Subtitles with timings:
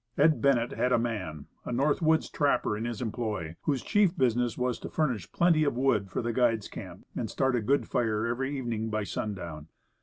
[0.17, 0.41] Ed.
[0.41, 4.17] Bennett had a man, a North W T oods trapper, in his employ, whose chief
[4.17, 7.87] business was to furnish plenty of wood for the guides' camp, and start a good
[7.87, 9.67] fire every evening by sundown.